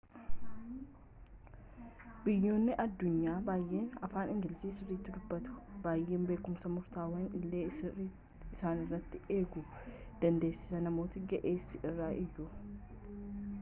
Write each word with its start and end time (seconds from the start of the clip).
biyyoonni 2.23 2.77
addunyaa 2.85 3.35
baayyeen 3.49 3.91
afaan 4.07 4.31
ingiliiziii 4.35 4.71
sirriitti 4.77 5.13
dubbatu 5.17 5.57
baayyee 5.83 6.21
beekumsa 6.31 6.71
murtawaa 6.77 7.21
illee 7.41 7.61
isaanirraa 7.69 9.01
eeguu 9.37 9.63
dandeessa 10.25 10.81
namoota 10.87 11.25
ga'eessa 11.35 11.83
irraa 11.91 12.13
iyyuu 12.25 12.51